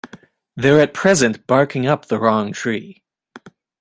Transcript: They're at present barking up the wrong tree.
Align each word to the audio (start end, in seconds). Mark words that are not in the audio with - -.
They're 0.55 0.79
at 0.81 0.95
present 0.95 1.45
barking 1.45 1.85
up 1.85 2.05
the 2.07 2.17
wrong 2.17 2.53
tree. 2.53 3.03